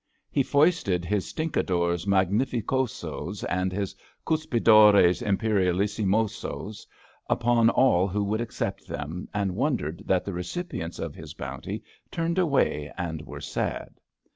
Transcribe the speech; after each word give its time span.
He 0.31 0.41
foisted 0.41 1.05
his 1.05 1.31
Stinkadores 1.31 2.07
Mag 2.07 2.31
nificosas 2.31 3.45
and 3.47 3.71
his 3.71 3.95
Cuspidores 4.25 5.21
Imperiallissimos 5.21 6.87
up 7.29 7.45
on 7.45 7.69
all 7.69 8.07
who 8.07 8.23
would 8.23 8.41
accept 8.41 8.87
them, 8.87 9.29
and 9.31 9.55
wondered 9.55 10.01
that 10.07 10.25
the 10.25 10.33
recipients 10.33 10.97
of 10.97 11.13
his 11.13 11.35
bounty 11.35 11.83
turned 12.09 12.39
away 12.39 12.91
and 12.97 13.21
were 13.27 13.41
sad. 13.41 13.93